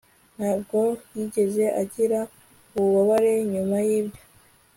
[0.37, 0.79] Ntabwo
[1.15, 2.19] yigeze agira
[2.77, 4.23] ububabare nyuma yibyo